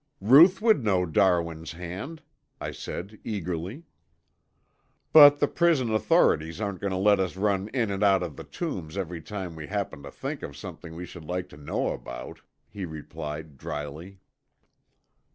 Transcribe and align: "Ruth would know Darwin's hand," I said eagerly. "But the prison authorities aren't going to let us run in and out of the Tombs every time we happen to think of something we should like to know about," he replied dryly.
"Ruth 0.19 0.63
would 0.63 0.83
know 0.83 1.05
Darwin's 1.05 1.73
hand," 1.73 2.23
I 2.59 2.71
said 2.71 3.19
eagerly. 3.23 3.83
"But 5.13 5.37
the 5.37 5.47
prison 5.47 5.91
authorities 5.93 6.59
aren't 6.59 6.79
going 6.81 6.89
to 6.89 6.97
let 6.97 7.19
us 7.19 7.35
run 7.37 7.67
in 7.67 7.91
and 7.91 8.01
out 8.03 8.23
of 8.23 8.35
the 8.35 8.43
Tombs 8.43 8.97
every 8.97 9.21
time 9.21 9.55
we 9.55 9.67
happen 9.67 10.01
to 10.01 10.09
think 10.09 10.41
of 10.41 10.57
something 10.57 10.95
we 10.95 11.05
should 11.05 11.25
like 11.25 11.49
to 11.49 11.57
know 11.57 11.89
about," 11.93 12.41
he 12.67 12.83
replied 12.83 13.59
dryly. 13.59 14.17